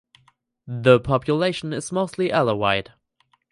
[0.65, 2.87] The population is mostly Alawite.